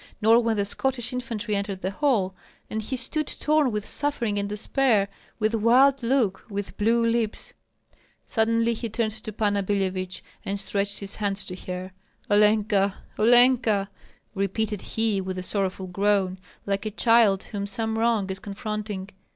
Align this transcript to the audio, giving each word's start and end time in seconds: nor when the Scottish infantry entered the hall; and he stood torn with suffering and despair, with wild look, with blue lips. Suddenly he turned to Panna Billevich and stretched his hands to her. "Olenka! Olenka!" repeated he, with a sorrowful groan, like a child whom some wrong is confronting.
nor 0.19 0.39
when 0.39 0.57
the 0.57 0.65
Scottish 0.65 1.13
infantry 1.13 1.55
entered 1.55 1.81
the 1.83 1.91
hall; 1.91 2.33
and 2.71 2.81
he 2.81 2.97
stood 2.97 3.27
torn 3.27 3.71
with 3.71 3.87
suffering 3.87 4.39
and 4.39 4.49
despair, 4.49 5.07
with 5.37 5.53
wild 5.53 6.01
look, 6.01 6.43
with 6.49 6.75
blue 6.75 7.05
lips. 7.05 7.53
Suddenly 8.25 8.73
he 8.73 8.89
turned 8.89 9.11
to 9.11 9.31
Panna 9.31 9.61
Billevich 9.61 10.23
and 10.43 10.59
stretched 10.59 11.01
his 11.01 11.17
hands 11.17 11.45
to 11.45 11.55
her. 11.71 11.91
"Olenka! 12.31 12.95
Olenka!" 13.19 13.89
repeated 14.33 14.81
he, 14.81 15.21
with 15.21 15.37
a 15.37 15.43
sorrowful 15.43 15.85
groan, 15.85 16.39
like 16.65 16.87
a 16.87 16.89
child 16.89 17.43
whom 17.43 17.67
some 17.67 17.95
wrong 17.99 18.27
is 18.31 18.39
confronting. 18.39 19.07